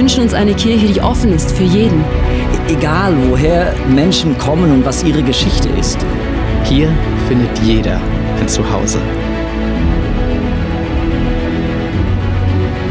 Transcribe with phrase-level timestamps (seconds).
[0.00, 2.02] Wir wünschen uns eine Kirche, die offen ist für jeden.
[2.68, 5.98] Egal, woher Menschen kommen und was ihre Geschichte ist.
[6.64, 6.90] Hier
[7.28, 8.00] findet jeder
[8.40, 8.98] ein Zuhause.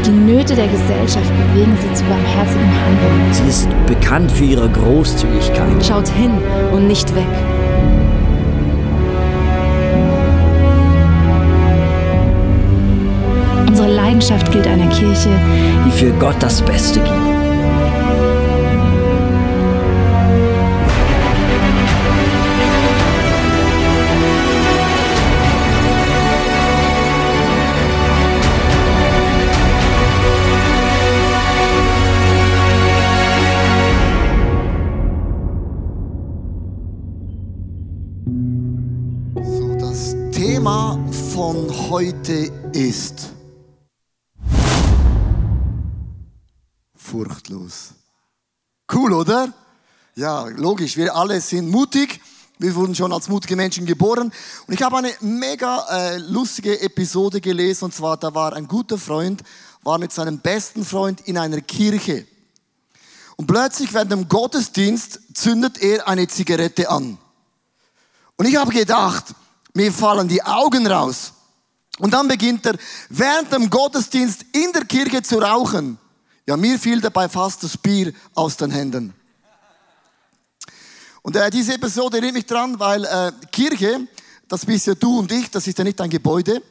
[0.06, 3.32] Die Nöte der Gesellschaft bewegen sie zu barmherzigem Handeln.
[3.32, 5.84] Sie ist bekannt für ihre Großzügigkeit.
[5.84, 6.30] Schaut hin
[6.70, 7.26] und nicht weg.
[14.20, 15.30] Unsere Leidenschaft gilt einer Kirche,
[15.86, 17.08] die für Gott das Beste gibt.
[39.42, 40.98] So, das Thema
[41.32, 43.39] von heute ist
[47.10, 47.90] furchtlos.
[48.92, 49.52] Cool, oder?
[50.14, 50.96] Ja, logisch.
[50.96, 52.20] Wir alle sind mutig.
[52.58, 54.32] Wir wurden schon als mutige Menschen geboren.
[54.66, 57.86] Und ich habe eine mega äh, lustige Episode gelesen.
[57.86, 59.42] Und zwar, da war ein guter Freund,
[59.82, 62.26] war mit seinem besten Freund in einer Kirche.
[63.36, 67.18] Und plötzlich während dem Gottesdienst zündet er eine Zigarette an.
[68.36, 69.34] Und ich habe gedacht,
[69.74, 71.32] mir fallen die Augen raus.
[71.98, 72.76] Und dann beginnt er
[73.08, 75.98] während dem Gottesdienst in der Kirche zu rauchen.
[76.46, 79.14] Ja, mir fiel dabei fast das Bier aus den Händen.
[81.22, 84.06] Und äh, diese Episode erinnert mich dran, weil äh, Kirche,
[84.48, 86.62] das bist ja du und ich, das ist ja nicht ein Gebäude,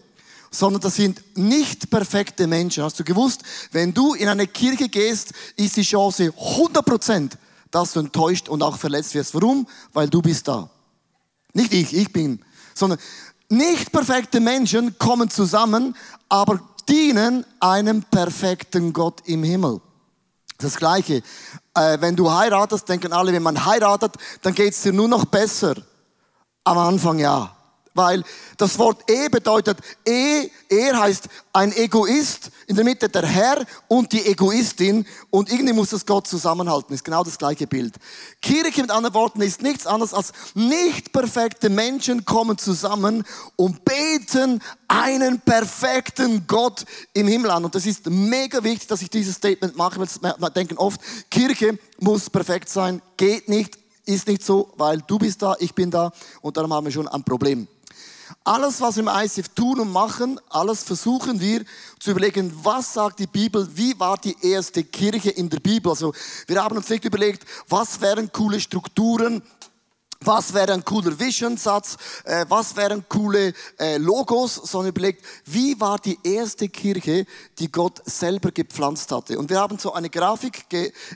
[0.52, 2.84] sondern das sind nicht perfekte Menschen.
[2.84, 7.32] Hast du gewusst, wenn du in eine Kirche gehst, ist die Chance 100%,
[7.70, 9.36] dass du enttäuscht und auch verletzt wirst.
[9.36, 9.68] Warum?
[9.94, 10.70] Weil du bist da.
[11.54, 12.44] Nicht ich, ich bin,
[12.74, 13.00] sondern
[13.50, 15.96] nicht perfekte Menschen kommen zusammen,
[16.28, 19.80] aber dienen einem perfekten Gott im Himmel.
[20.58, 21.22] Das Gleiche.
[21.74, 25.76] Äh, wenn du heiratest, denken alle, wenn man heiratet, dann geht's dir nur noch besser.
[26.66, 27.56] Am Anfang ja.
[28.00, 28.24] Weil
[28.56, 29.78] das Wort E bedeutet,
[30.08, 35.74] E, er heißt ein Egoist, in der Mitte der Herr und die Egoistin und irgendwie
[35.74, 37.96] muss das Gott zusammenhalten, ist genau das gleiche Bild.
[38.42, 43.26] Kirche mit anderen Worten ist nichts anderes als nicht perfekte Menschen kommen zusammen
[43.58, 47.66] und beten einen perfekten Gott im Himmel an.
[47.66, 51.78] Und das ist mega wichtig, dass ich dieses Statement mache, weil wir denken oft, Kirche
[52.00, 56.12] muss perfekt sein, geht nicht, ist nicht so, weil du bist da, ich bin da
[56.42, 57.68] und darum haben wir schon ein Problem.
[58.44, 61.64] Alles, was wir im ICF tun und machen, alles versuchen wir
[62.00, 65.92] zu überlegen, was sagt die Bibel, wie war die erste Kirche in der Bibel.
[65.92, 66.14] Also
[66.48, 69.42] wir haben uns nicht überlegt, was wären coole Strukturen,
[70.22, 71.96] was wäre ein cooler Visionsatz,
[72.26, 77.26] äh, was wären coole äh, Logos, sondern überlegt, wie war die erste Kirche,
[77.58, 79.40] die Gott selber gepflanzt hatte.
[79.40, 80.66] Und wir haben so eine Grafik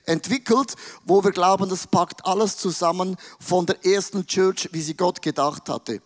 [0.06, 5.22] entwickelt, wo wir glauben, das packt alles zusammen von der ersten Church, wie sie Gott
[5.22, 6.01] gedacht hatte.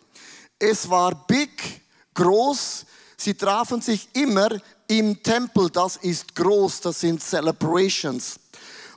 [0.58, 1.82] Es war big,
[2.14, 2.84] groß.
[3.16, 4.48] Sie trafen sich immer
[4.88, 5.70] im Tempel.
[5.70, 6.80] Das ist groß.
[6.80, 8.40] Das sind Celebrations.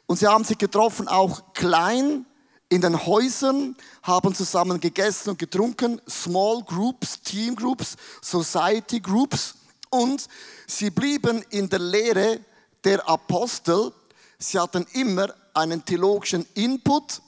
[0.07, 2.25] Und sie haben sich getroffen auch klein
[2.69, 6.01] in den Häusern, haben zusammen gegessen und getrunken.
[6.09, 9.55] Small Groups, Team Groups, Society Groups.
[9.89, 10.27] Und
[10.67, 12.39] sie blieben in der Lehre
[12.83, 13.91] der Apostel.
[14.39, 17.21] Sie hatten immer einen theologischen Input.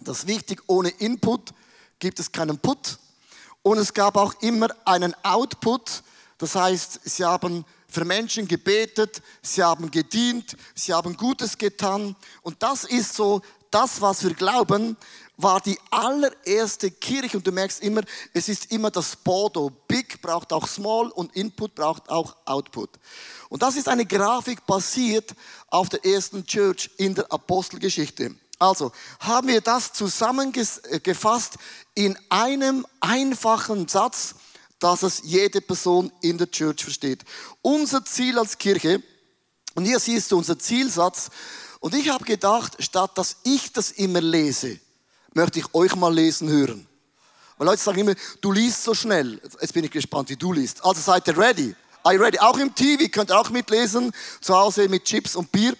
[0.00, 1.54] Das ist wichtig, ohne Input
[1.98, 2.98] gibt es keinen Put.
[3.66, 6.04] Und es gab auch immer einen Output.
[6.38, 12.14] Das heißt, sie haben für Menschen gebetet, sie haben gedient, sie haben Gutes getan.
[12.42, 14.96] Und das ist so das, was wir glauben,
[15.36, 17.38] war die allererste Kirche.
[17.38, 19.72] Und du merkst immer, es ist immer das Bodo.
[19.88, 22.90] Big braucht auch Small und Input braucht auch Output.
[23.48, 25.34] Und das ist eine Grafik basiert
[25.70, 28.36] auf der ersten Church in der Apostelgeschichte.
[28.58, 31.56] Also haben wir das zusammengefasst
[31.94, 34.34] in einem einfachen Satz,
[34.78, 37.24] dass es jede Person in der Church versteht.
[37.62, 39.02] Unser Ziel als Kirche,
[39.74, 41.30] und hier siehst du unser Zielsatz,
[41.80, 44.78] und ich habe gedacht, statt dass ich das immer lese,
[45.34, 46.86] möchte ich euch mal lesen hören.
[47.58, 49.40] Weil Leute sagen immer, du liest so schnell.
[49.60, 50.84] Jetzt bin ich gespannt, wie du liest.
[50.84, 51.74] Also seid ihr ready?
[52.02, 52.38] Are you ready?
[52.38, 55.74] Auch im TV könnt ihr auch mitlesen, zu Hause mit Chips und Bier.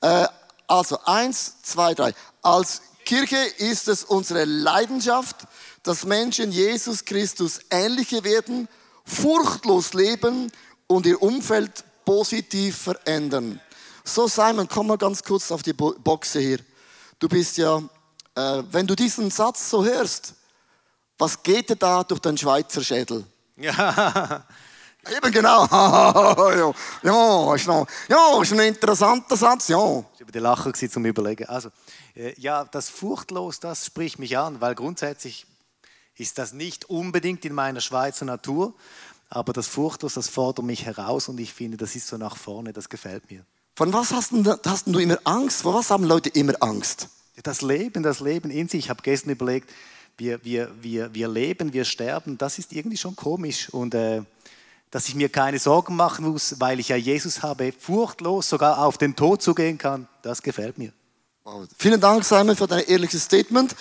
[0.00, 0.26] Äh,
[0.68, 2.14] also eins, zwei, drei.
[2.42, 5.36] Als Kirche ist es unsere Leidenschaft,
[5.82, 8.68] dass Menschen Jesus Christus ähnlicher werden,
[9.04, 10.52] furchtlos leben
[10.86, 13.60] und ihr Umfeld positiv verändern.
[14.04, 16.60] So Simon, komm mal ganz kurz auf die Boxe hier.
[17.18, 17.78] Du bist ja,
[18.34, 20.34] äh, wenn du diesen Satz so hörst,
[21.16, 23.24] was geht dir da durch deinen Schweizer Schädel?
[23.56, 24.44] Ja,
[25.10, 25.66] Eben genau.
[25.70, 26.72] ja,
[27.02, 30.04] ja, ist noch, ja, ist ein interessanter Satz, ja.
[30.28, 31.46] War die Lacher gewesen, zum Überlegen.
[31.46, 31.70] Also,
[32.14, 35.46] äh, ja, das furchtlos, das spricht mich an, weil grundsätzlich
[36.16, 38.74] ist das nicht unbedingt in meiner Schweizer Natur,
[39.30, 42.74] aber das furchtlos, das fordert mich heraus und ich finde, das ist so nach vorne,
[42.74, 43.42] das gefällt mir.
[43.74, 45.62] Von was hast, denn, hast du immer Angst?
[45.62, 47.08] Vor was haben Leute immer Angst?
[47.42, 48.84] Das Leben, das Leben in sich.
[48.84, 49.70] Ich habe gestern überlegt,
[50.18, 54.24] wir, wir, wir, wir leben, wir sterben, das ist irgendwie schon komisch und äh,
[54.90, 58.98] dass ich mir keine Sorgen machen muss, weil ich ja Jesus habe, furchtlos sogar auf
[58.98, 60.92] den Tod zugehen kann, das gefällt mir.
[61.44, 61.66] Wow.
[61.78, 63.74] Vielen Dank, Simon, für dein ehrliches Statement.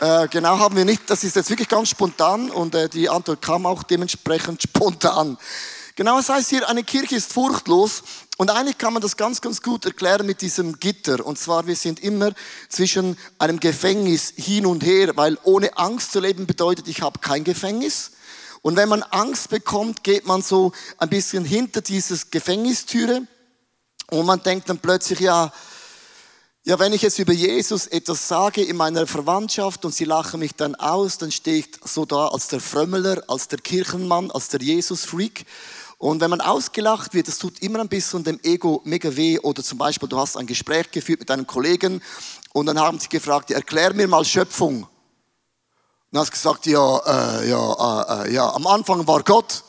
[0.00, 3.42] Äh, genau haben wir nicht, das ist jetzt wirklich ganz spontan und äh, die Antwort
[3.42, 5.36] kam auch dementsprechend spontan.
[5.96, 8.04] Genau, das heißt hier, eine Kirche ist furchtlos
[8.36, 11.26] und eigentlich kann man das ganz, ganz gut erklären mit diesem Gitter.
[11.26, 12.30] Und zwar, wir sind immer
[12.68, 17.42] zwischen einem Gefängnis hin und her, weil ohne Angst zu leben bedeutet, ich habe kein
[17.42, 18.12] Gefängnis.
[18.62, 23.22] Und wenn man Angst bekommt, geht man so ein bisschen hinter dieses Gefängnistüre
[24.10, 25.52] und man denkt dann plötzlich, ja,
[26.64, 30.54] ja, wenn ich jetzt über Jesus etwas sage in meiner Verwandtschaft und sie lachen mich
[30.54, 34.60] dann aus, dann stehe ich so da als der Frömmler, als der Kirchenmann, als der
[34.60, 35.46] Jesus-Freak.
[35.96, 39.38] Und wenn man ausgelacht wird, das tut immer ein bisschen dem Ego mega weh.
[39.38, 42.02] Oder zum Beispiel, du hast ein Gespräch geführt mit einem Kollegen
[42.52, 44.86] und dann haben sie gefragt, erklär mir mal Schöpfung.
[46.10, 46.98] Und hast gesagt, ja,
[47.40, 49.62] äh, ja, äh, äh, ja, am Anfang war Gott.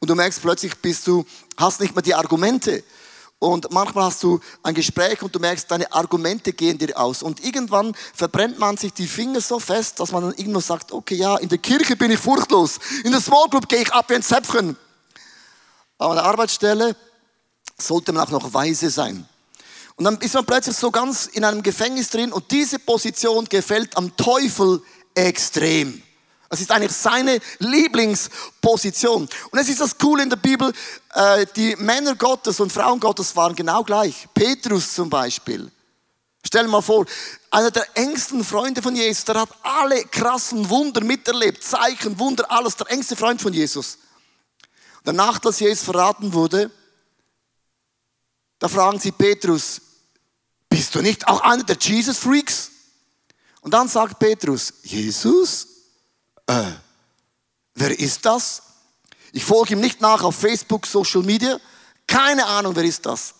[0.00, 1.24] Und du merkst plötzlich, bist du,
[1.56, 2.82] hast nicht mehr die Argumente.
[3.38, 7.22] Und manchmal hast du ein Gespräch und du merkst, deine Argumente gehen dir aus.
[7.22, 11.16] Und irgendwann verbrennt man sich die Finger so fest, dass man dann irgendwo sagt, okay,
[11.16, 12.78] ja, in der Kirche bin ich furchtlos.
[13.04, 14.76] In der Small Group gehe ich ab wie ein Zäpfchen.
[15.98, 16.96] Aber an der Arbeitsstelle
[17.76, 19.28] sollte man auch noch weise sein.
[19.96, 23.96] Und dann ist man plötzlich so ganz in einem Gefängnis drin und diese Position gefällt
[23.96, 24.82] am Teufel
[25.14, 26.02] extrem.
[26.48, 29.26] Das ist eigentlich seine Lieblingsposition.
[29.50, 30.70] Und es ist das Coole in der Bibel,
[31.14, 34.28] äh, die Männer Gottes und Frauen Gottes waren genau gleich.
[34.34, 35.70] Petrus zum Beispiel.
[36.44, 37.06] Stell dir mal vor,
[37.50, 42.76] einer der engsten Freunde von Jesus, der hat alle krassen Wunder miterlebt, Zeichen, Wunder, alles,
[42.76, 43.96] der engste Freund von Jesus.
[45.04, 46.70] Danach, als Jesus verraten wurde,
[48.58, 49.80] da fragen sie Petrus,
[50.68, 52.71] bist du nicht auch einer der Jesus-Freaks?
[53.62, 55.66] Und dann sagt Petrus, Jesus?
[56.46, 56.72] Äh,
[57.74, 58.62] wer ist das?
[59.32, 61.58] Ich folge ihm nicht nach auf Facebook, Social Media.
[62.06, 63.34] Keine Ahnung, wer ist das?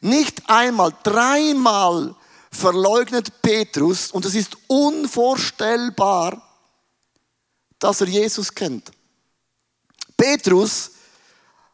[0.00, 2.16] Nicht einmal, dreimal
[2.50, 6.42] verleugnet Petrus, und es ist unvorstellbar,
[7.78, 8.90] dass er Jesus kennt.
[10.16, 10.92] Petrus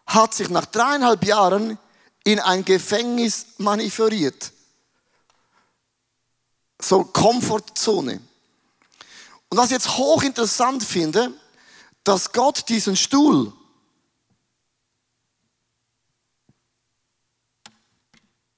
[0.06, 1.78] hat sich nach dreieinhalb Jahren
[2.24, 4.52] in ein Gefängnis manövriert
[6.80, 8.20] so Komfortzone.
[9.48, 11.32] Und was ich jetzt hochinteressant finde,
[12.04, 13.52] dass Gott diesen Stuhl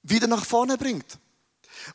[0.03, 1.19] wieder nach vorne bringt.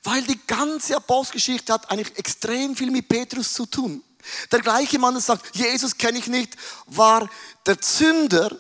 [0.03, 4.03] Weil die ganze Apostelgeschichte hat eigentlich extrem viel mit Petrus zu tun.
[4.51, 6.55] Der gleiche Mann, der sagt, Jesus kenne ich nicht,
[6.85, 7.29] war
[7.65, 8.55] der Zünder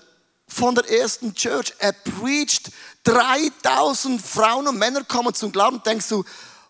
[0.47, 1.73] von der ersten Church.
[1.79, 2.71] Er preached,
[3.03, 5.81] 3000 Frauen und Männer kommen zum Glauben.
[5.83, 6.23] Denkst du,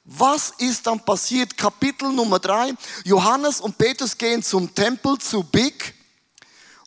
[0.05, 1.57] was ist dann passiert?
[1.57, 2.73] Kapitel Nummer drei.
[3.05, 5.93] Johannes und Petrus gehen zum Tempel zu Big.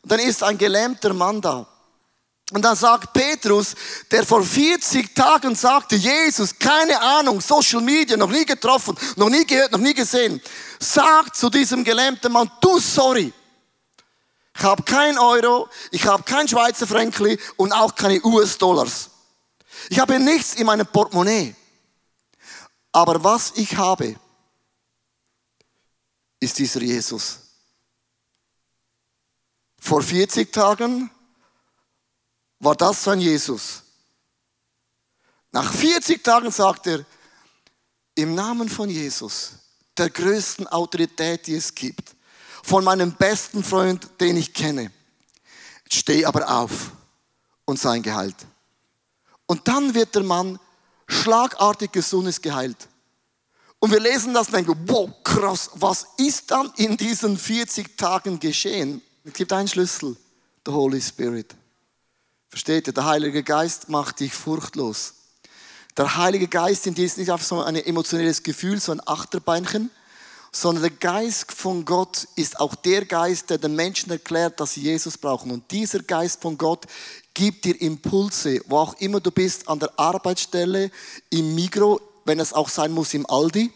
[0.03, 1.65] Und dann ist ein gelähmter Mann da.
[2.51, 3.75] Und dann sagt Petrus,
[4.09, 9.45] der vor 40 Tagen sagte, Jesus, keine Ahnung, Social Media, noch nie getroffen, noch nie
[9.45, 10.41] gehört, noch nie gesehen,
[10.79, 13.33] sagt zu diesem gelähmten Mann, du sorry,
[14.55, 19.09] ich habe kein Euro, ich habe kein Schweizer Frankli und auch keine US-Dollars.
[19.89, 21.53] Ich habe nichts in meinem Portemonnaie.
[22.91, 24.15] Aber was ich habe,
[26.39, 27.39] ist dieser Jesus.
[29.79, 31.09] Vor 40 Tagen
[32.59, 33.83] war das sein Jesus.
[35.51, 37.05] Nach 40 Tagen sagt er,
[38.15, 39.51] im Namen von Jesus,
[39.95, 42.15] der größten Autorität, die es gibt,
[42.63, 44.91] von meinem besten Freund, den ich kenne,
[45.89, 46.91] steh aber auf
[47.65, 48.35] und sein Gehalt.
[49.45, 50.59] Und dann wird der Mann
[51.07, 52.87] schlagartiges Sohn ist geheilt.
[53.79, 58.39] Und wir lesen das und denken, wow, krass, was ist dann in diesen 40 Tagen
[58.39, 59.01] geschehen?
[59.23, 60.15] Es gibt einen Schlüssel,
[60.65, 61.55] der Holy Spirit.
[62.49, 62.93] Versteht ihr?
[62.93, 65.13] Der Heilige Geist macht dich furchtlos.
[65.95, 69.91] Der Heilige Geist in dir ist nicht einfach so ein emotionales Gefühl, so ein Achterbeinchen,
[70.51, 74.81] sondern der Geist von Gott ist auch der Geist, der den Menschen erklärt, dass sie
[74.81, 75.51] Jesus brauchen.
[75.51, 76.85] Und dieser Geist von Gott
[77.37, 80.89] gibt dir Impulse, wo auch immer du bist, an der Arbeitsstelle,
[81.29, 83.71] im Migro, wenn es auch sein muss, im Aldi,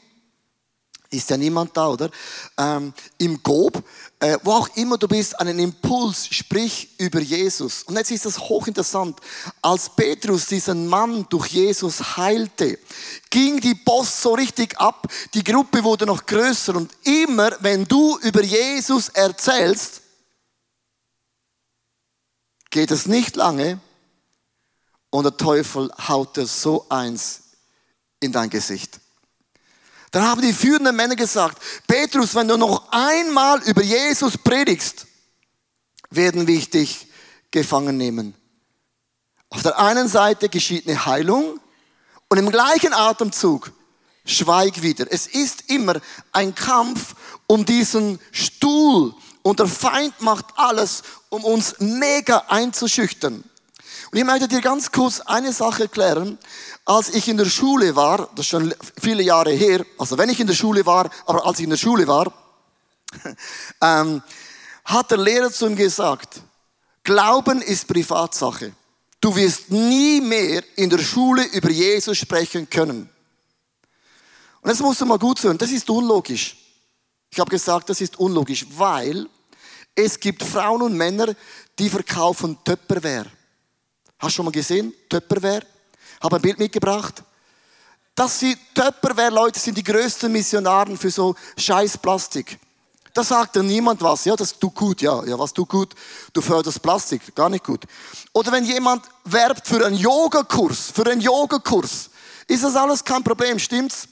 [1.12, 2.10] ist ja niemand da, oder?
[2.58, 3.84] Ähm, Im Gob,
[4.20, 7.84] äh, wo auch immer du bist, einen Impuls, sprich über Jesus.
[7.84, 9.20] Und jetzt ist das hochinteressant.
[9.62, 12.80] Als Petrus diesen Mann durch Jesus heilte,
[13.30, 18.18] ging die Post so richtig ab, die Gruppe wurde noch größer und immer, wenn du
[18.24, 20.01] über Jesus erzählst,
[22.72, 23.80] geht es nicht lange
[25.12, 27.42] und der Teufel haut dir so eins
[28.20, 29.00] in dein Gesicht.
[30.12, 35.06] Dann haben die führenden Männer gesagt, Petrus, wenn du noch einmal über Jesus predigst,
[36.10, 37.08] werden wir dich
[37.50, 38.34] gefangen nehmen.
[39.50, 41.60] Auf der einen Seite geschieht eine Heilung
[42.30, 43.72] und im gleichen Atemzug
[44.26, 45.06] schweig wieder.
[45.10, 46.00] Es ist immer
[46.32, 47.16] ein Kampf
[47.48, 49.14] um diesen Stuhl
[49.44, 53.44] und der Feind macht alles, um uns mega einzuschüchtern.
[54.12, 56.38] Und ich möchte dir ganz kurz eine Sache erklären.
[56.86, 60.40] Als ich in der Schule war, das ist schon viele Jahre her, also wenn ich
[60.40, 62.34] in der Schule war, aber als ich in der Schule war,
[63.82, 64.22] ähm,
[64.86, 66.42] hat der Lehrer zu ihm gesagt,
[67.04, 68.74] Glauben ist Privatsache.
[69.20, 73.10] Du wirst nie mehr in der Schule über Jesus sprechen können.
[74.62, 76.58] Und das musst du mal gut hören, das ist unlogisch.
[77.34, 79.28] Ich habe gesagt, das ist unlogisch, weil
[79.96, 81.34] es gibt Frauen und Männer,
[81.80, 83.32] die verkaufen Töpperware.
[84.20, 84.94] Hast du schon mal gesehen?
[85.10, 85.66] Töpperware?
[86.22, 87.24] Habe ein Bild mitgebracht.
[88.14, 92.60] Das sind Töpperware-Leute sind die größten Missionaren für so scheiß Plastik.
[93.14, 94.26] Da sagt dann niemand was.
[94.26, 95.02] Ja, das tut gut.
[95.02, 95.96] Ja, ja, was tut gut?
[96.34, 97.34] Du förderst Plastik.
[97.34, 97.86] Gar nicht gut.
[98.34, 102.10] Oder wenn jemand werbt für einen Yogakurs, für einen Yogakurs,
[102.48, 104.08] ist das alles kein Problem, stimmt's?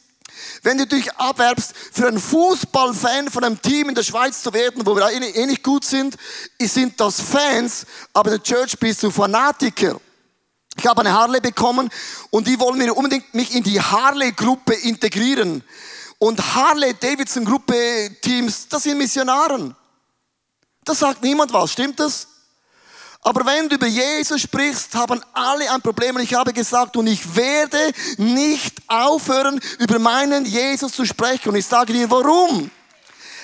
[0.63, 4.85] Wenn du dich abwerbst, für einen Fußballfan von einem Team in der Schweiz zu werden,
[4.85, 6.15] wo wir eh nicht gut sind,
[6.59, 9.99] sind das Fans, aber in der Church bist du Fanatiker.
[10.77, 11.89] Ich habe eine Harley bekommen
[12.29, 15.63] und die wollen mir unbedingt mich in die Harley-Gruppe integrieren.
[16.19, 19.75] Und Harley-Davidson-Gruppe Teams, das sind Missionaren.
[20.85, 22.27] Das sagt niemand was, stimmt das?
[23.21, 26.15] Aber wenn du über Jesus sprichst, haben alle ein Problem.
[26.15, 31.49] Und ich habe gesagt, und ich werde nicht aufhören, über meinen Jesus zu sprechen.
[31.49, 32.71] Und ich sage dir, warum?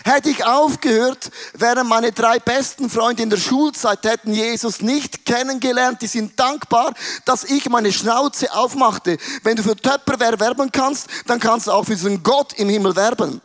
[0.05, 6.00] Hätte ich aufgehört, wären meine drei besten Freunde in der Schulzeit hätten Jesus nicht kennengelernt.
[6.03, 6.94] Die sind dankbar,
[7.25, 9.17] dass ich meine Schnauze aufmachte.
[9.41, 12.96] Wenn du für Töpperwehr werben kannst, dann kannst du auch für diesen Gott im Himmel
[12.96, 13.41] werben.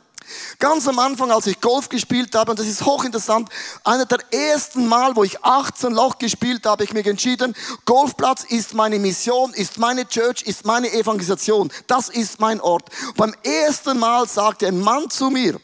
[0.58, 3.48] Ganz am Anfang, als ich Golf gespielt habe, und das ist hochinteressant,
[3.84, 8.74] einer der ersten Mal, wo ich 18 Loch gespielt habe, ich mich entschieden, Golfplatz ist
[8.74, 11.70] meine Mission, ist meine Church, ist meine Evangelisation.
[11.86, 12.88] Das ist mein Ort.
[13.08, 15.60] Und beim ersten Mal sagte ein Mann zu mir,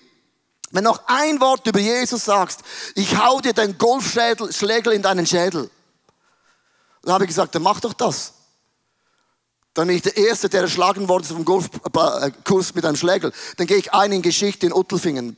[0.70, 2.60] wenn noch ein Wort über Jesus sagst,
[2.94, 5.70] ich hau dir den Golfschlägel in deinen Schädel.
[7.02, 8.32] Dann habe ich gesagt, dann mach doch das.
[9.76, 13.30] Dann bin ich der Erste, der erschlagen worden ist vom Golfkurs mit einem Schlägel.
[13.58, 15.36] Dann gehe ich ein in Geschichte in Uttelfingen.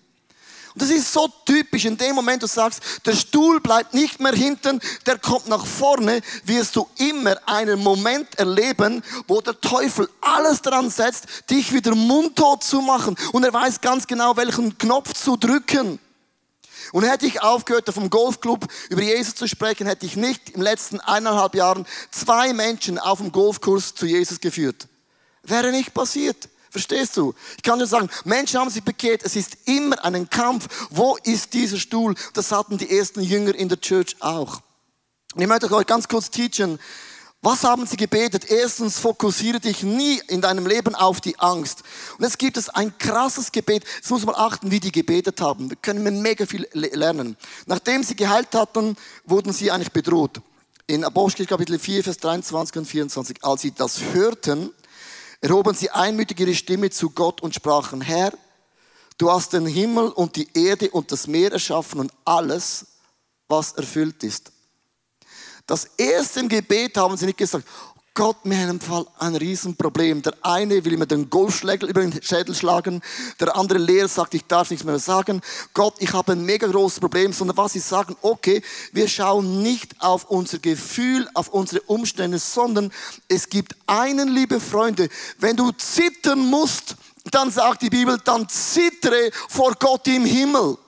[0.75, 1.85] Und das ist so typisch.
[1.87, 6.21] In dem Moment, du sagst, der Stuhl bleibt nicht mehr hinten, der kommt nach vorne,
[6.45, 12.63] wirst du immer einen Moment erleben, wo der Teufel alles daran setzt, dich wieder mundtot
[12.63, 13.17] zu machen.
[13.33, 15.99] Und er weiß ganz genau, welchen Knopf zu drücken.
[16.93, 21.01] Und hätte ich aufgehört, vom Golfclub über Jesus zu sprechen, hätte ich nicht im letzten
[21.01, 24.89] eineinhalb Jahren zwei Menschen auf dem Golfkurs zu Jesus geführt.
[25.43, 26.49] Wäre nicht passiert.
[26.71, 27.35] Verstehst du?
[27.57, 29.23] Ich kann dir sagen, Menschen haben sich bekehrt.
[29.25, 30.89] Es ist immer ein Kampf.
[30.91, 32.15] Wo ist dieser Stuhl?
[32.35, 34.61] Das hatten die ersten Jünger in der Church auch.
[35.35, 36.79] Und ich möchte euch ganz kurz teachen,
[37.41, 38.51] was haben sie gebetet?
[38.51, 41.85] Erstens, fokussiere dich nie in deinem Leben auf die Angst.
[42.19, 43.85] Und jetzt gibt es ein krasses Gebet.
[43.97, 45.69] Jetzt muss man achten, wie die gebetet haben.
[45.69, 47.37] Da können wir mega viel lernen.
[47.67, 50.41] Nachdem sie geheilt hatten, wurden sie eigentlich bedroht.
[50.89, 53.45] In Apostel Kapitel 4, Vers 23 und 24.
[53.45, 54.73] Als sie das hörten,
[55.41, 58.33] erhoben sie einmütig ihre Stimme zu Gott und sprachen, Herr,
[59.17, 62.87] du hast den Himmel und die Erde und das Meer erschaffen und alles,
[63.47, 64.51] was erfüllt ist.
[65.69, 67.67] Das erste im Gebet haben sie nicht gesagt,
[68.15, 70.23] Gott, mir in einem Fall ein Riesenproblem.
[70.23, 73.03] Der eine will mir den Golfschlägel über den Schädel schlagen,
[73.39, 75.43] der andere Lehrer sagt, ich darf nichts mehr sagen.
[75.75, 79.95] Gott, ich habe ein mega großes Problem, sondern was sie sagen, okay, wir schauen nicht
[80.01, 82.91] auf unser Gefühl, auf unsere Umstände, sondern
[83.29, 86.97] es gibt einen, liebe Freunde, wenn du zittern musst,
[87.31, 90.79] dann sagt die Bibel, dann zittere vor Gott im Himmel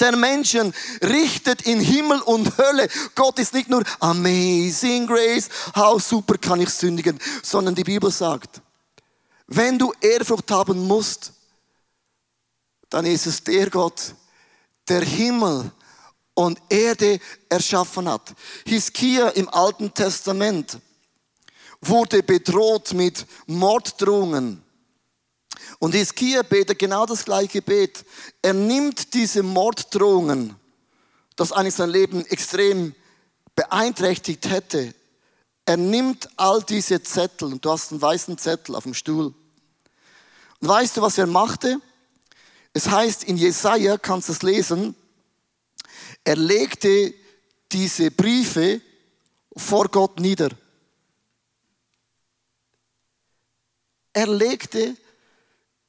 [0.00, 0.72] der Menschen
[1.02, 2.88] richtet in Himmel und Hölle.
[3.14, 8.60] Gott ist nicht nur Amazing Grace, how super kann ich sündigen, sondern die Bibel sagt,
[9.46, 11.32] wenn du Ehrfurcht haben musst,
[12.88, 14.14] dann ist es der Gott,
[14.88, 15.70] der Himmel
[16.34, 17.18] und Erde
[17.48, 18.34] erschaffen hat.
[18.66, 20.78] Hiskia im Alten Testament
[21.80, 24.62] wurde bedroht mit Morddrohungen.
[25.78, 28.04] Und Hiskia betet genau das gleiche Gebet.
[28.40, 30.56] Er nimmt diese Morddrohungen,
[31.36, 32.94] das eigentlich sein Leben extrem
[33.54, 34.94] beeinträchtigt hätte.
[35.64, 39.34] Er nimmt all diese Zettel und du hast einen weißen Zettel auf dem Stuhl.
[40.60, 41.80] Und weißt du, was er machte?
[42.72, 44.94] Es heißt in Jesaja, kannst du es lesen,
[46.24, 47.14] er legte
[47.70, 48.80] diese Briefe
[49.56, 50.50] vor Gott nieder.
[54.12, 54.96] Er legte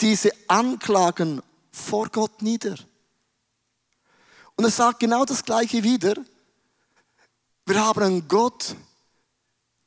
[0.04, 1.42] diese Anklagen
[1.72, 2.76] vor Gott nieder.
[4.58, 6.16] Und er sagt genau das Gleiche wieder.
[7.66, 8.76] Wir haben einen Gott,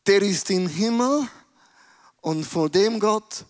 [0.07, 1.29] der ist im Himmel
[2.23, 3.45] und vor dem Gott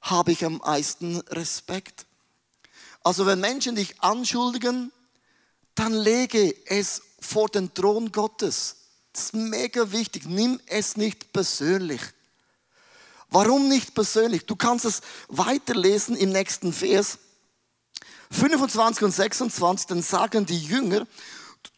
[0.00, 2.04] habe ich am meisten Respekt.
[3.04, 4.90] Also wenn Menschen dich anschuldigen,
[5.76, 8.74] dann lege es vor den Thron Gottes.
[9.12, 10.26] Das ist mega wichtig.
[10.26, 12.00] Nimm es nicht persönlich.
[13.30, 14.46] Warum nicht persönlich?
[14.46, 17.18] Du kannst es weiterlesen im nächsten Vers.
[18.30, 21.06] 25 und 26, dann sagen die Jünger,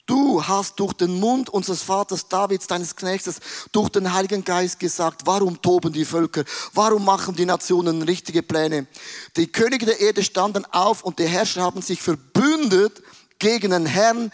[0.06, 3.40] du hast durch den Mund unseres Vaters Davids, deines Knechtes,
[3.72, 6.44] durch den Heiligen Geist gesagt, warum toben die Völker?
[6.72, 8.86] Warum machen die Nationen richtige Pläne?
[9.36, 13.02] Die Könige der Erde standen auf und die Herrscher haben sich verbündet
[13.38, 14.32] gegen den Herrn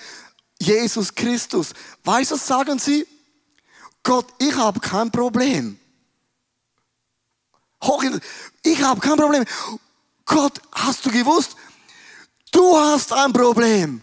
[0.60, 1.72] Jesus Christus.
[2.04, 3.06] Weißt du, was sagen sie?
[4.02, 5.78] Gott, ich habe kein Problem.
[7.84, 8.04] Hoch
[8.62, 9.44] ich habe kein Problem.
[10.24, 11.56] Gott, hast du gewusst?
[12.50, 14.00] Du hast ein Problem.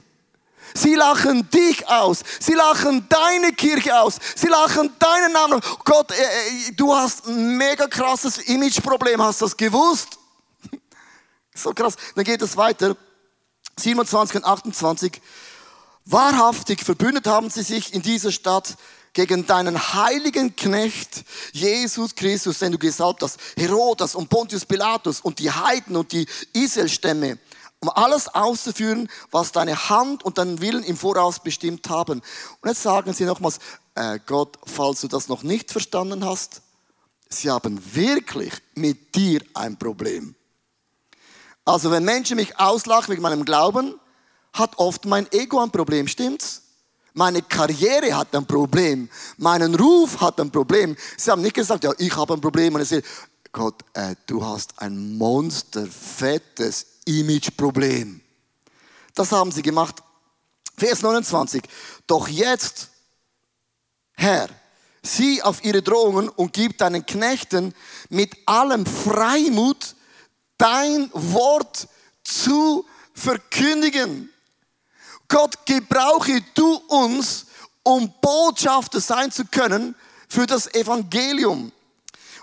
[0.73, 2.23] Sie lachen dich aus.
[2.39, 4.19] Sie lachen deine Kirche aus.
[4.35, 5.59] Sie lachen deinen Namen.
[5.83, 9.21] Gott, äh, äh, du hast ein mega krasses Imageproblem.
[9.21, 10.17] Hast du das gewusst?
[11.53, 11.95] So krass.
[12.15, 12.95] Dann geht es weiter.
[13.77, 15.21] 27 und 28.
[16.05, 18.77] Wahrhaftig verbündet haben sie sich in dieser Stadt
[19.13, 25.39] gegen deinen heiligen Knecht Jesus Christus, den du gesalbt hast, Herodas und Pontius Pilatus und
[25.39, 27.37] die Heiden und die Israelstämme,
[27.81, 32.21] um alles auszuführen, was deine Hand und deinen Willen im Voraus bestimmt haben.
[32.61, 33.59] Und jetzt sagen sie nochmals,
[33.95, 36.61] äh, Gott, falls du das noch nicht verstanden hast,
[37.29, 40.35] sie haben wirklich mit dir ein Problem.
[41.65, 43.99] Also wenn Menschen mich auslachen wegen meinem Glauben,
[44.53, 46.60] hat oft mein Ego ein Problem, stimmt's?
[47.13, 49.09] Meine Karriere hat ein Problem.
[49.37, 50.95] Meinen Ruf hat ein Problem.
[51.17, 52.75] Sie haben nicht gesagt, ja, ich habe ein Problem.
[52.75, 53.03] Und sage,
[53.51, 58.21] Gott, äh, du hast ein monsterfettes Imageproblem.
[59.13, 60.01] Das haben sie gemacht.
[60.77, 61.61] Vers 29.
[62.07, 62.89] Doch jetzt,
[64.13, 64.49] Herr,
[65.03, 67.73] sieh auf ihre Drohungen und gib deinen Knechten
[68.09, 69.95] mit allem Freimut
[70.57, 71.87] dein Wort
[72.23, 74.29] zu verkündigen.
[75.31, 77.45] Gott, gebrauche du uns,
[77.83, 79.95] um Botschafter sein zu können
[80.27, 81.71] für das Evangelium.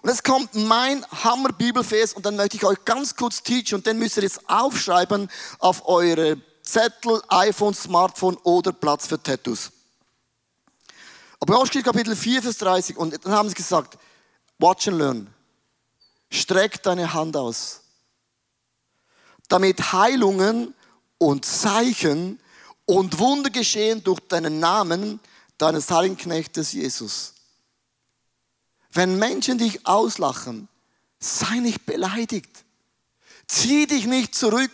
[0.01, 3.99] Und jetzt kommt mein Hammer-Bibelvers und dann möchte ich euch ganz kurz teachen und den
[3.99, 9.71] müsst ihr jetzt aufschreiben auf eure Zettel, iPhone, Smartphone oder Platz für Tattoos.
[11.41, 13.99] Apostel Kapitel 4, Vers 30 und dann haben sie gesagt,
[14.59, 15.35] watch and learn.
[16.31, 17.83] Streck deine Hand aus,
[19.49, 20.75] damit Heilungen
[21.19, 22.41] und Zeichen
[22.89, 25.21] und Wunder geschehen durch deinen Namen,
[25.59, 27.35] deines heiligen Knechtes Jesus.
[28.91, 30.69] Wenn Menschen dich auslachen,
[31.19, 32.65] sei nicht beleidigt.
[33.51, 34.71] Zieh dich nicht zurück.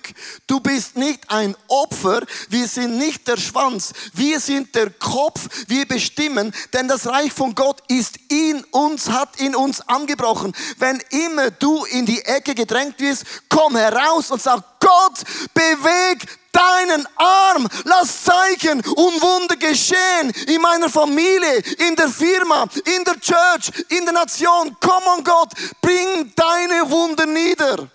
[0.48, 2.22] Du bist nicht ein Opfer.
[2.48, 3.92] Wir sind nicht der Schwanz.
[4.14, 5.48] Wir sind der Kopf.
[5.68, 10.52] Wir bestimmen, denn das Reich von Gott ist in uns, hat in uns angebrochen.
[10.78, 15.22] Wenn immer du in die Ecke gedrängt wirst, komm heraus und sag, Gott,
[15.54, 17.68] beweg deinen Arm.
[17.84, 24.04] Lass Zeichen und Wunder geschehen in meiner Familie, in der Firma, in der Church, in
[24.04, 24.76] der Nation.
[24.80, 27.88] Komm on Gott, bring deine Wunder nieder.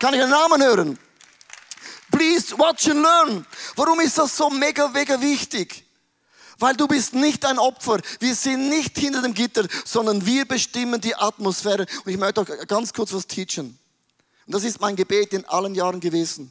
[0.00, 0.98] Kann ich einen Namen hören?
[2.10, 3.46] Please watch and learn.
[3.76, 5.84] Warum ist das so mega, mega wichtig?
[6.58, 8.00] Weil du bist nicht ein Opfer.
[8.18, 11.86] Wir sind nicht hinter dem Gitter, sondern wir bestimmen die Atmosphäre.
[12.04, 13.78] Und ich möchte euch ganz kurz was teachen.
[14.46, 16.50] Und das ist mein Gebet in allen Jahren gewesen.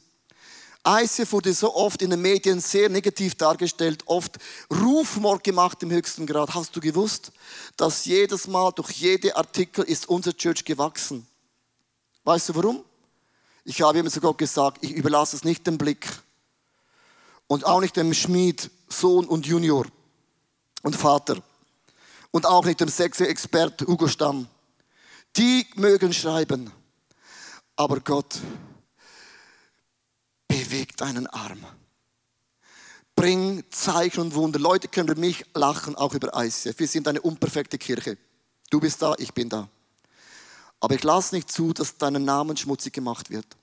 [0.88, 4.38] ICF wurde so oft in den Medien sehr negativ dargestellt, oft
[4.72, 6.54] Rufmord gemacht im höchsten Grad.
[6.54, 7.32] Hast du gewusst,
[7.78, 11.28] dass jedes Mal durch jede Artikel ist unser Church gewachsen?
[12.24, 12.86] Weißt du warum?
[13.70, 16.08] Ich habe immer zu Gott gesagt, ich überlasse es nicht dem Blick
[17.46, 19.86] und auch nicht dem Schmied, Sohn und Junior
[20.82, 21.38] und Vater
[22.32, 24.48] und auch nicht dem Sexexpert Hugo Stamm.
[25.38, 26.72] Die mögen schreiben,
[27.76, 28.40] aber Gott
[30.48, 31.64] bewegt deinen Arm.
[33.16, 34.58] Bring Zeichen und Wunder.
[34.58, 36.80] Leute können über mich lachen, auch über ICF.
[36.80, 38.18] Wir sind eine unperfekte Kirche.
[38.72, 39.70] Du bist da, ich bin da.
[40.80, 43.59] Aber ich lasse nicht zu, dass dein Name schmutzig gemacht wird.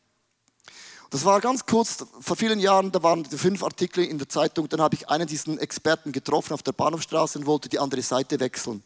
[1.11, 4.69] Das war ganz kurz, vor vielen Jahren, da waren die fünf Artikel in der Zeitung,
[4.69, 8.41] dann habe ich einen diesen Experten getroffen auf der Bahnhofstraße und wollte die andere Seite
[8.41, 8.83] wechseln.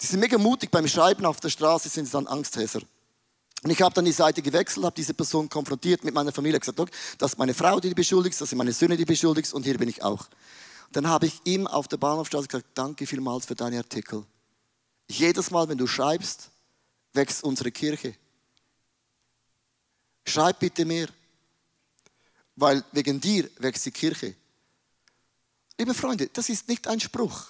[0.00, 2.80] Die sind mega mutig beim Schreiben auf der Straße, sind sie dann Angsthäser.
[3.62, 6.78] Und ich habe dann die Seite gewechselt, habe diese Person konfrontiert mit meiner Familie, gesagt,
[6.78, 9.52] okay, das ist meine Frau, die du beschuldigst, das sind meine Söhne, die du beschuldigst
[9.52, 10.26] und hier bin ich auch.
[10.92, 14.24] Dann habe ich ihm auf der Bahnhofstraße gesagt, danke vielmals für deine Artikel.
[15.08, 16.50] Jedes Mal, wenn du schreibst,
[17.14, 18.14] wächst unsere Kirche.
[20.28, 21.08] Schreib bitte mehr,
[22.56, 24.34] weil wegen dir wächst die Kirche.
[25.78, 27.46] Liebe Freunde, das ist nicht ein Spruch.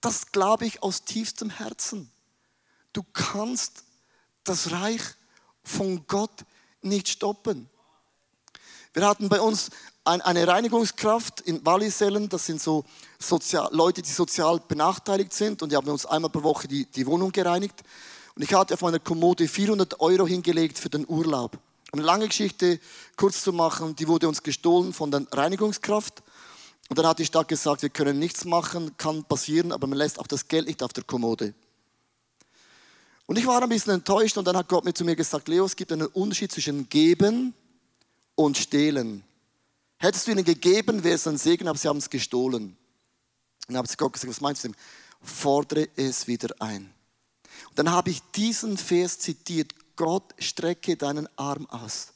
[0.00, 2.10] Das glaube ich aus tiefstem Herzen.
[2.92, 3.84] Du kannst
[4.44, 5.02] das Reich
[5.62, 6.44] von Gott
[6.82, 7.70] nicht stoppen.
[8.92, 9.70] Wir hatten bei uns
[10.04, 12.84] eine Reinigungskraft in Wallisellen, das sind so
[13.18, 17.06] sozial, Leute, die sozial benachteiligt sind und die haben uns einmal pro Woche die, die
[17.06, 17.82] Wohnung gereinigt.
[18.34, 21.58] Und ich hatte auf meiner Kommode 400 Euro hingelegt für den Urlaub.
[21.94, 22.80] Eine lange Geschichte
[23.16, 26.22] kurz zu machen, die wurde uns gestohlen von der Reinigungskraft.
[26.88, 30.18] Und dann hat die Stadt gesagt, wir können nichts machen, kann passieren, aber man lässt
[30.18, 31.52] auch das Geld nicht auf der Kommode.
[33.26, 35.66] Und ich war ein bisschen enttäuscht und dann hat Gott mir zu mir gesagt, Leo,
[35.66, 37.54] es gibt einen Unterschied zwischen geben
[38.36, 39.22] und stehlen.
[39.98, 42.64] Hättest du ihnen gegeben, wäre es ein Segen, aber sie haben es gestohlen.
[42.64, 42.76] Und
[43.68, 44.70] dann habe ich Gott gesagt, was meinst du?
[45.20, 46.90] Fordere es wieder ein.
[47.68, 52.12] Und dann habe ich diesen Vers zitiert, Gott, strecke deinen Arm aus.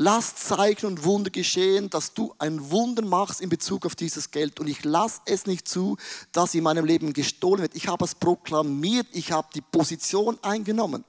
[0.00, 4.60] Lass Zeichen und Wunder geschehen, dass du ein Wunder machst in Bezug auf dieses Geld.
[4.60, 5.96] Und ich lasse es nicht zu,
[6.30, 7.74] dass in meinem Leben gestohlen wird.
[7.74, 11.04] Ich habe es proklamiert, ich habe die Position eingenommen.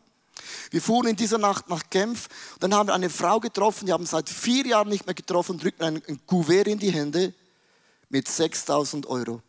[0.72, 4.06] Wir fuhren in dieser Nacht nach Genf, dann haben wir eine Frau getroffen, die haben
[4.06, 7.34] seit vier Jahren nicht mehr getroffen, drückten ein, ein Kuvert in die Hände
[8.10, 9.42] mit 6000 Euro.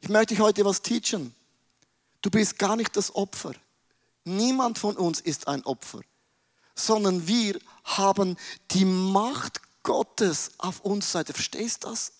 [0.00, 1.34] Ich möchte dich heute was teachen.
[2.22, 3.54] Du bist gar nicht das Opfer.
[4.36, 6.00] Niemand von uns ist ein Opfer,
[6.74, 8.36] sondern wir haben
[8.70, 11.32] die Macht Gottes auf uns Seite.
[11.32, 12.12] Verstehst du das?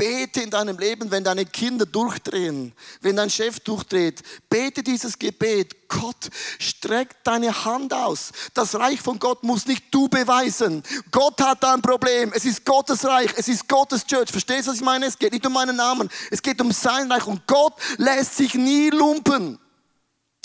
[0.00, 4.22] Bete in deinem Leben, wenn deine Kinder durchdrehen, wenn dein Chef durchdreht.
[4.48, 5.88] Bete dieses Gebet.
[5.90, 8.30] Gott, streck deine Hand aus.
[8.54, 10.82] Das Reich von Gott muss nicht du beweisen.
[11.10, 12.32] Gott hat ein Problem.
[12.34, 13.30] Es ist Gottes Reich.
[13.36, 14.30] Es ist Gottes Church.
[14.30, 15.04] Verstehst du, was ich meine?
[15.04, 16.08] Es geht nicht um meinen Namen.
[16.30, 17.26] Es geht um sein Reich.
[17.26, 19.58] Und Gott lässt sich nie lumpen.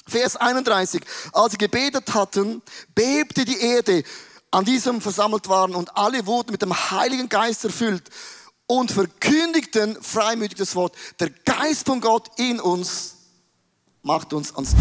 [0.08, 1.02] Vers 31.
[1.34, 2.62] Als sie gebetet hatten,
[2.94, 4.04] bebte die Erde,
[4.52, 8.10] an diesem versammelt waren, und alle wurden mit dem Heiligen Geist erfüllt
[8.68, 10.96] und verkündigten freimütig das Wort.
[11.20, 13.16] Der Geist von Gott in uns
[14.02, 14.76] macht uns ans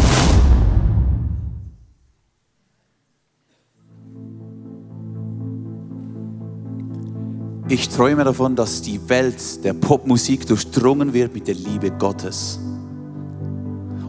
[7.66, 12.58] Ich träume davon, dass die Welt der Popmusik durchdrungen wird mit der Liebe Gottes.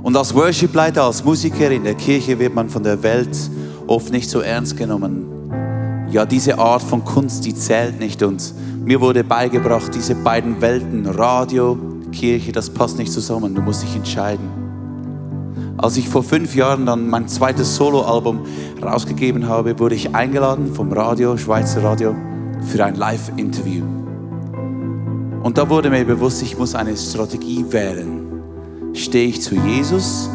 [0.06, 3.36] Und als Worshipleiter, als Musiker in der Kirche wird man von der Welt
[3.88, 5.26] oft nicht so ernst genommen.
[6.12, 8.22] Ja, diese Art von Kunst, die zählt nicht.
[8.22, 8.54] Und
[8.86, 11.80] mir wurde beigebracht, diese beiden Welten, Radio,
[12.12, 13.56] Kirche, das passt nicht zusammen.
[13.56, 14.48] Du musst dich entscheiden.
[15.78, 18.46] Als ich vor fünf Jahren dann mein zweites Soloalbum
[18.84, 22.16] rausgegeben habe, wurde ich eingeladen vom Radio, Schweizer Radio,
[22.62, 23.84] für ein Live-Interview.
[25.42, 28.35] Und da wurde mir bewusst, ich muss eine Strategie wählen.
[28.96, 30.30] Stehe ich zu Jesus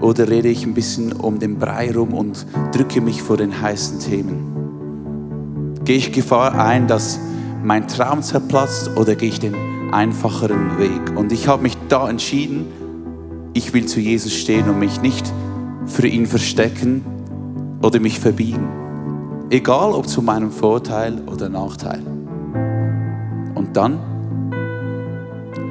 [0.00, 4.00] oder rede ich ein bisschen um den Brei rum und drücke mich vor den heißen
[4.00, 5.78] Themen?
[5.84, 7.20] Gehe ich Gefahr ein, dass
[7.62, 9.54] mein Traum zerplatzt oder gehe ich den
[9.92, 11.16] einfacheren Weg?
[11.16, 12.66] Und ich habe mich da entschieden,
[13.52, 15.32] ich will zu Jesus stehen und mich nicht
[15.86, 17.04] für ihn verstecken
[17.80, 18.66] oder mich verbiegen.
[19.50, 22.02] Egal ob zu meinem Vorteil oder Nachteil.
[23.54, 24.00] Und dann,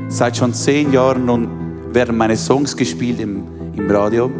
[0.07, 1.62] seit schon zehn Jahren nun
[1.93, 3.43] werden meine Songs gespielt im,
[3.75, 4.31] im Radio.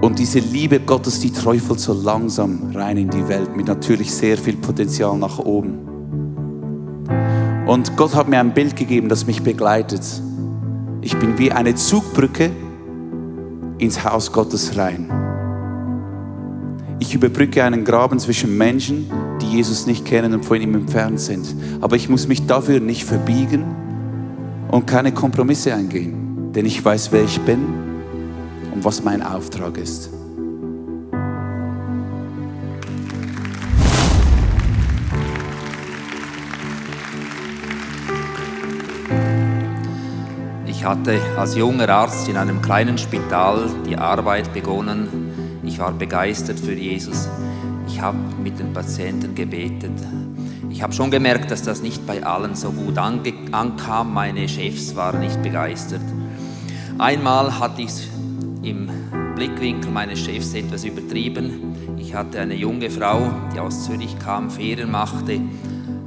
[0.00, 4.38] Und diese Liebe Gottes, die träufelt so langsam rein in die Welt mit natürlich sehr
[4.38, 5.78] viel Potenzial nach oben.
[7.66, 10.02] Und Gott hat mir ein Bild gegeben, das mich begleitet.
[11.02, 12.50] Ich bin wie eine Zugbrücke
[13.78, 15.10] ins Haus Gottes rein.
[16.98, 21.54] Ich überbrücke einen Graben zwischen Menschen, die Jesus nicht kennen und von ihm entfernt sind.
[21.80, 23.64] Aber ich muss mich dafür nicht verbiegen,
[24.70, 27.60] und keine Kompromisse eingehen, denn ich weiß, wer ich bin
[28.72, 30.10] und was mein Auftrag ist.
[40.66, 45.60] Ich hatte als junger Arzt in einem kleinen Spital die Arbeit begonnen.
[45.62, 47.28] Ich war begeistert für Jesus.
[47.86, 49.92] Ich habe mit den Patienten gebetet,
[50.80, 54.14] ich habe schon gemerkt, dass das nicht bei allen so gut ankam.
[54.14, 56.00] Meine Chefs waren nicht begeistert.
[56.96, 58.08] Einmal hatte ich
[58.62, 58.88] im
[59.34, 61.74] Blickwinkel meines Chefs etwas übertrieben.
[61.98, 65.42] Ich hatte eine junge Frau, die aus Zürich kam, Ferien machte,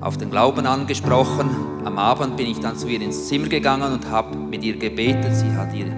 [0.01, 1.51] auf den Glauben angesprochen.
[1.85, 5.35] Am Abend bin ich dann zu ihr ins Zimmer gegangen und habe mit ihr gebetet.
[5.35, 5.93] Sie hat ihr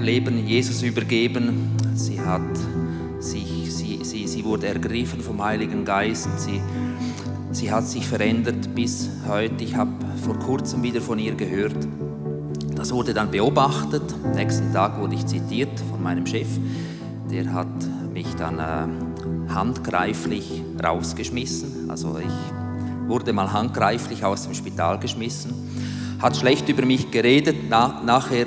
[0.00, 1.76] Leben Jesus übergeben.
[1.94, 2.40] Sie, hat
[3.18, 6.30] sich, sie, sie, sie wurde ergriffen vom Heiligen Geist.
[6.40, 6.62] Sie,
[7.52, 9.62] sie hat sich verändert bis heute.
[9.62, 9.92] Ich habe
[10.24, 11.76] vor kurzem wieder von ihr gehört.
[12.74, 14.02] Das wurde dann beobachtet.
[14.24, 16.48] Am nächsten Tag wurde ich zitiert von meinem Chef.
[17.30, 17.68] Der hat
[18.12, 21.90] mich dann äh, handgreiflich rausgeschmissen.
[21.90, 25.52] Also ich wurde mal handgreiflich aus dem Spital geschmissen.
[26.20, 27.56] Hat schlecht über mich geredet.
[27.68, 28.46] Na, nachher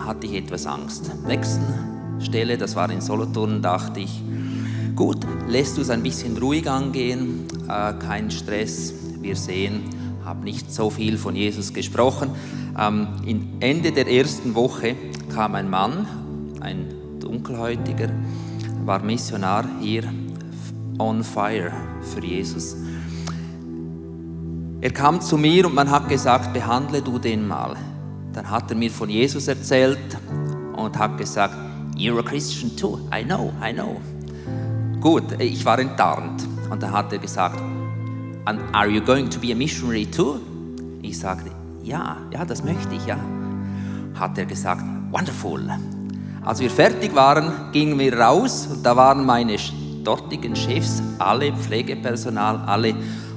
[0.00, 1.10] hatte ich etwas Angst.
[1.26, 1.64] Nächsten
[2.20, 4.22] Stelle, das war in Solothurn, dachte ich,
[4.94, 9.84] gut, lässt du es ein bisschen ruhig angehen, äh, kein Stress, wir sehen,
[10.24, 12.30] habe nicht so viel von Jesus gesprochen.
[12.78, 13.08] Ähm,
[13.60, 14.96] Ende der ersten Woche
[15.34, 16.06] kam ein Mann,
[16.60, 16.86] ein
[17.20, 18.10] Dunkelhäutiger,
[18.84, 20.04] war Missionar hier
[20.98, 21.72] on fire
[22.02, 22.76] für Jesus.
[24.80, 27.76] Er kam zu mir und man hat gesagt, behandle du den mal.
[28.32, 30.18] Dann hat er mir von Jesus erzählt
[30.76, 31.54] und hat gesagt,
[31.96, 32.98] You're a Christian too.
[33.14, 34.00] I know, I know.
[35.00, 36.53] Gut, ich war enttarnt.
[36.70, 37.60] Und dann hat er gesagt,
[38.72, 40.40] are you going to be a missionary too?
[41.02, 41.50] Ich sagte,
[41.82, 43.18] ja, ja, das möchte ich, ja.
[44.14, 45.62] Hat er gesagt, wonderful.
[46.44, 49.56] Als wir fertig waren, gingen wir raus und da waren meine
[50.02, 52.94] dortigen Chefs, alle Pflegepersonal, alle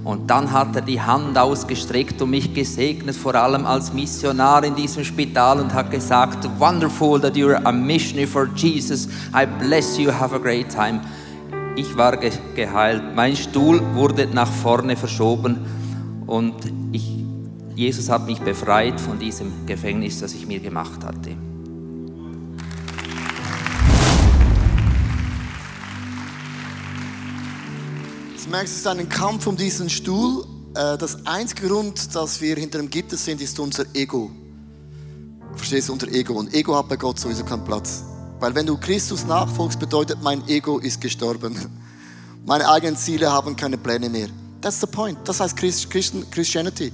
[0.07, 4.73] und dann hat er die Hand ausgestreckt und mich gesegnet, vor allem als Missionar in
[4.73, 9.09] diesem Spital und hat gesagt, wonderful that you're a missionary for Jesus.
[9.33, 11.01] I bless you, have a great time.
[11.77, 13.03] Ich war ge geheilt.
[13.15, 15.59] Mein Stuhl wurde nach vorne verschoben
[16.25, 16.55] und
[16.91, 17.07] ich,
[17.75, 21.37] Jesus hat mich befreit von diesem Gefängnis, das ich mir gemacht hatte.
[28.43, 30.45] Du merkst, es ist ein Kampf um diesen Stuhl.
[30.73, 34.31] Äh, das einzige Grund, dass wir hinter dem Gitter sind, ist unser Ego.
[35.55, 36.33] Verstehst du, unser Ego.
[36.33, 38.03] Und Ego hat bei Gott sowieso keinen Platz.
[38.39, 41.55] Weil wenn du Christus nachfolgst, bedeutet, mein Ego ist gestorben.
[42.45, 44.27] Meine eigenen Ziele haben keine Pläne mehr.
[44.61, 45.17] That's the point.
[45.25, 46.91] Das heißt Christianity.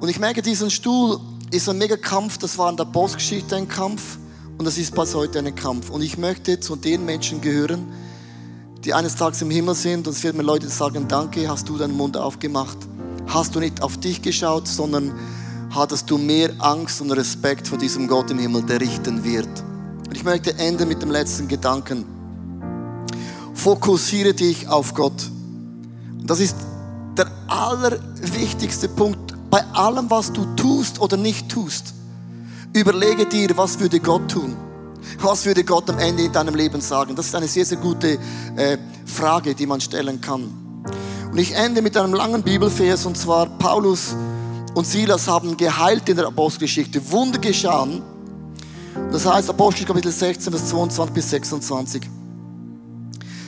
[0.00, 2.38] Und ich merke, diesen Stuhl ist ein mega Kampf.
[2.38, 4.18] Das war in der Postgeschichte ein Kampf.
[4.56, 5.90] Und das ist bis heute ein Kampf.
[5.90, 7.86] Und ich möchte zu den Menschen gehören,
[8.84, 11.76] die eines Tages im Himmel sind und es wird mir Leute sagen, danke, hast du
[11.76, 12.78] deinen Mund aufgemacht.
[13.26, 15.12] Hast du nicht auf dich geschaut, sondern
[15.70, 19.48] hattest du mehr Angst und Respekt vor diesem Gott im Himmel, der richten wird.
[20.08, 22.06] Und ich möchte enden mit dem letzten Gedanken.
[23.52, 25.30] Fokussiere dich auf Gott.
[26.18, 26.56] Und das ist
[27.16, 31.92] der allerwichtigste Punkt bei allem, was du tust oder nicht tust.
[32.72, 34.56] Überlege dir, was würde Gott tun?
[35.20, 37.14] Was würde Gott am Ende in deinem Leben sagen?
[37.14, 38.18] Das ist eine sehr, sehr gute
[38.56, 40.50] äh, Frage, die man stellen kann.
[41.30, 44.14] Und ich ende mit einem langen Bibelvers und zwar Paulus
[44.74, 47.10] und Silas haben geheilt in der Apostelgeschichte.
[47.10, 48.02] Wunder geschahen.
[49.12, 52.02] Das heißt Apostel Kapitel 16, Vers 22 bis 26.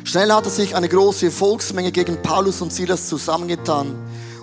[0.05, 3.95] Schnell hatte sich eine große Volksmenge gegen Paulus und Silas zusammengetan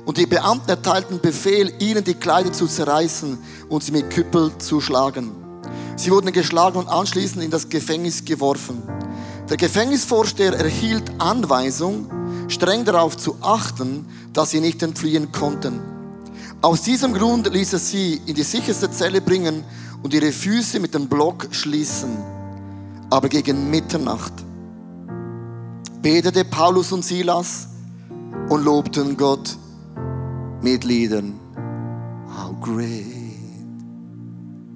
[0.06, 4.80] und die Beamten erteilten Befehl, ihnen die Kleider zu zerreißen und sie mit Küppel zu
[4.80, 5.32] schlagen.
[5.98, 8.84] Sie wurden geschlagen und anschließend in das Gefängnis geworfen.
[9.50, 12.10] Der Gefängnisvorsteher erhielt Anweisung,
[12.48, 15.82] streng darauf zu achten, dass sie nicht entfliehen konnten.
[16.62, 19.64] Aus diesem Grund ließ er sie in die sicherste Zelle bringen
[20.04, 22.18] und ihre Füße mit dem Block schließen.
[23.10, 24.34] Aber gegen Mitternacht
[26.02, 27.68] betete Paulus und Silas
[28.50, 29.58] und lobten Gott
[30.62, 31.34] mit Liedern.
[32.28, 33.06] How great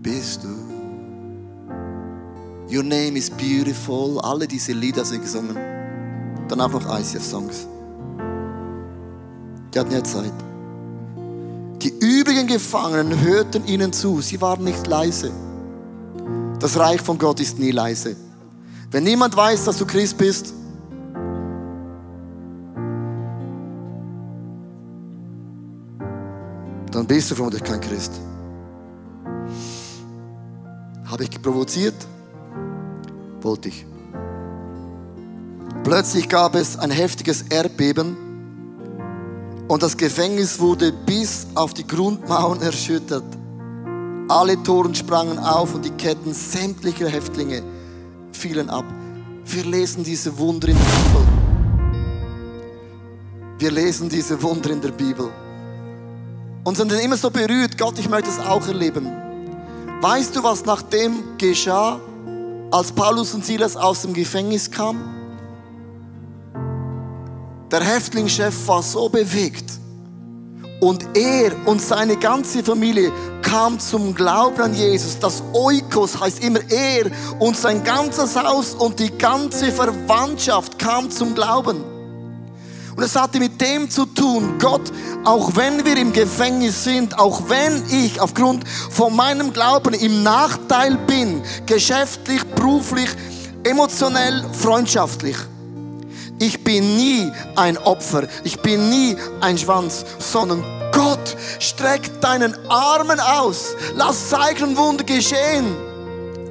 [0.01, 0.71] bist du.
[2.73, 4.19] Your name is beautiful.
[4.21, 5.55] Alle diese Lieder sind gesungen.
[6.47, 7.67] Dann auch noch ICF-Songs.
[9.73, 10.33] Die hatten ja Zeit.
[11.81, 14.21] Die übrigen Gefangenen hörten ihnen zu.
[14.21, 15.31] Sie waren nicht leise.
[16.59, 18.15] Das Reich von Gott ist nie leise.
[18.91, 20.53] Wenn niemand weiß, dass du Christ bist,
[26.91, 28.13] dann bist du vermutlich kein Christ.
[31.05, 31.95] Habe ich provoziert?
[33.43, 33.85] wollte ich.
[35.83, 38.30] Plötzlich gab es ein heftiges Erdbeben
[39.71, 43.23] und das Gefängnis wurde bis auf die Grundmauern erschüttert.
[44.27, 47.63] Alle Toren sprangen auf und die Ketten sämtlicher Häftlinge
[48.33, 48.83] fielen ab.
[49.45, 51.25] Wir lesen diese Wunder in der Bibel.
[53.59, 55.29] Wir lesen diese Wunder in der Bibel.
[56.65, 59.09] Und sind immer so berührt, Gott, ich möchte es auch erleben.
[60.01, 61.97] Weißt du, was nach dem geschah,
[62.71, 65.20] als Paulus und Silas aus dem Gefängnis kamen?
[67.71, 69.71] Der Häftlingschef war so bewegt.
[70.81, 75.17] Und er und seine ganze Familie kam zum Glauben an Jesus.
[75.19, 81.33] Das Oikos heißt immer er und sein ganzes Haus und die ganze Verwandtschaft kam zum
[81.33, 81.83] Glauben.
[82.95, 84.91] Und es hatte mit dem zu tun, Gott,
[85.23, 90.97] auch wenn wir im Gefängnis sind, auch wenn ich aufgrund von meinem Glauben im Nachteil
[91.07, 93.09] bin, geschäftlich, beruflich,
[93.63, 95.37] emotionell, freundschaftlich,
[96.41, 103.19] ich bin nie ein Opfer, ich bin nie ein Schwanz, sondern Gott streckt deinen Armen
[103.19, 103.75] aus.
[103.95, 105.77] Lass Zeichen und Wunder geschehen.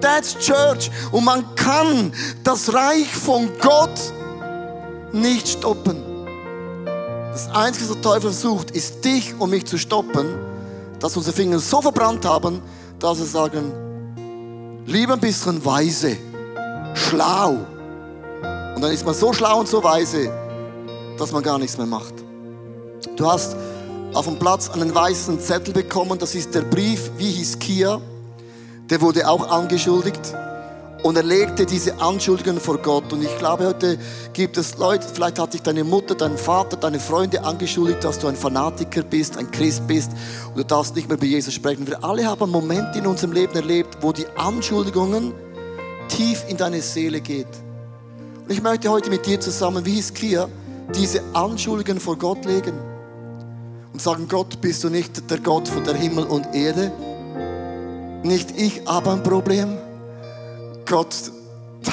[0.01, 0.93] That's Church.
[1.11, 2.13] Und man kann
[2.45, 3.99] das Reich von Gott
[5.13, 6.05] nicht stoppen.
[7.33, 10.39] Das Einzige, was der Teufel versucht, ist dich und mich zu stoppen,
[11.01, 12.63] dass unsere Finger so verbrannt haben,
[13.01, 13.73] dass wir sagen,
[14.87, 16.17] lieber ein bisschen weise,
[16.95, 17.59] schlau.
[18.81, 20.33] Und dann ist man so schlau und so weise,
[21.19, 22.15] dass man gar nichts mehr macht.
[23.15, 23.55] Du hast
[24.15, 28.01] auf dem Platz einen weißen Zettel bekommen, das ist der Brief, wie hieß Kia,
[28.89, 30.35] der wurde auch angeschuldigt.
[31.03, 33.13] Und er legte diese Anschuldigungen vor Gott.
[33.13, 33.99] Und ich glaube, heute
[34.33, 38.29] gibt es Leute, vielleicht hat dich deine Mutter, dein Vater, deine Freunde angeschuldigt, dass du
[38.29, 40.11] ein Fanatiker bist, ein Christ bist
[40.49, 41.87] und du darfst nicht mehr bei Jesus sprechen.
[41.87, 45.35] Wir alle haben Momente in unserem Leben erlebt, wo die Anschuldigungen
[46.09, 47.47] tief in deine Seele geht.
[48.51, 50.49] Ich möchte heute mit dir zusammen, wie Hiskia,
[50.93, 52.73] diese Anschuldigungen vor Gott legen
[53.93, 56.91] und sagen, Gott, bist du nicht der Gott von der Himmel und Erde?
[58.25, 59.79] Nicht ich habe ein Problem.
[60.85, 61.15] Gott,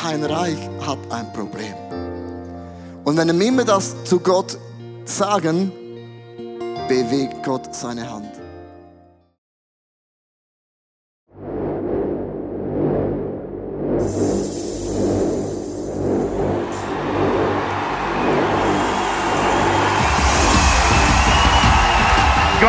[0.01, 1.75] dein Reich hat ein Problem.
[3.03, 4.57] Und wenn wir immer das zu Gott
[5.05, 5.71] sagen,
[6.87, 8.31] bewegt Gott seine Hand.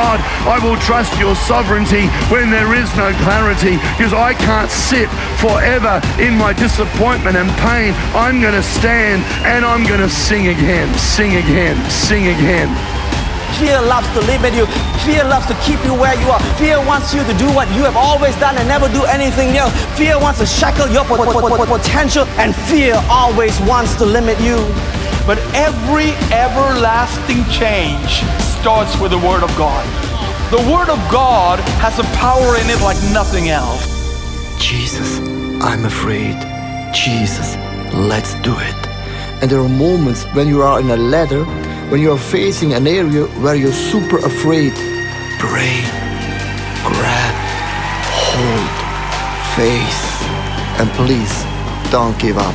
[0.09, 5.05] God, I will trust your sovereignty when there is no clarity because I can't sit
[5.37, 7.92] forever in my disappointment and pain.
[8.16, 12.73] I'm going to stand and I'm going to sing again, sing again, sing again.
[13.61, 14.64] Fear loves to live limit you.
[15.05, 16.40] Fear loves to keep you where you are.
[16.57, 19.77] Fear wants you to do what you have always done and never do anything else.
[20.01, 24.07] Fear wants to shackle your po- po- po- po- potential, and fear always wants to
[24.07, 24.57] limit you.
[25.29, 28.25] But every everlasting change
[28.61, 29.85] starts with the Word of God.
[30.51, 33.87] The Word of God has a power in it like nothing else.
[34.59, 35.21] Jesus,
[35.62, 36.37] I'm afraid.
[36.92, 37.57] Jesus,
[37.94, 38.87] let's do it.
[39.40, 41.44] And there are moments when you are in a ladder,
[41.90, 44.73] when you are facing an area where you're super afraid.
[45.38, 45.79] Pray,
[46.83, 47.35] grab,
[48.27, 48.71] hold,
[49.55, 50.05] face,
[50.81, 51.44] and please
[51.92, 52.55] don't give up.